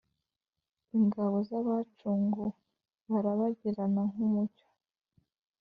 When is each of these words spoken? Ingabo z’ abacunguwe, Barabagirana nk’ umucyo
Ingabo 0.97 1.35
z’ 1.47 1.49
abacunguwe, 1.59 2.49
Barabagirana 3.09 4.01
nk’ 4.11 4.17
umucyo 4.27 4.67